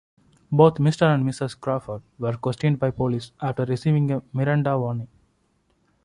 Both 0.51 0.79
Mr. 0.79 1.13
and 1.13 1.23
Mrs. 1.23 1.59
Crawford 1.59 2.01
were 2.17 2.33
questioned 2.33 2.79
by 2.79 2.89
police 2.89 3.33
after 3.39 3.65
receiving 3.65 4.09
a 4.09 4.23
Miranda 4.33 4.75
warning. 4.75 5.09